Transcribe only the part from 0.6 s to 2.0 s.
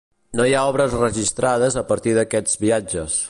obres registrades a